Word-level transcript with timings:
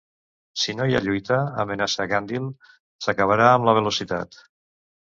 Si 0.61 0.73
no 0.79 0.87
hi 0.91 0.97
ha 0.99 1.01
lluita, 1.07 1.37
amenaça 1.65 2.09
Gandil, 2.15 2.49
s"acabarà 3.05 3.55
amb 3.55 3.71
la 3.71 3.81
velocitat. 3.83 4.45